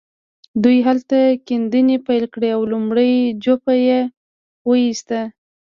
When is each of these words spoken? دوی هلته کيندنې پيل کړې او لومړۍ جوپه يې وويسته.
دوی 0.63 0.77
هلته 0.87 1.17
کيندنې 1.47 1.97
پيل 2.07 2.23
کړې 2.33 2.49
او 2.57 2.61
لومړۍ 2.71 3.13
جوپه 3.43 3.73
يې 3.87 3.99
وويسته. 4.67 5.19